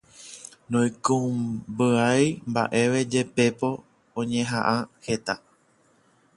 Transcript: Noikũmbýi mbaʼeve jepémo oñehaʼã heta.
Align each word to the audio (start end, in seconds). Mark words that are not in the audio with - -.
Noikũmbýi 0.71 2.21
mbaʼeve 2.51 2.99
jepémo 3.11 3.69
oñehaʼã 4.19 4.75
heta. 5.05 5.33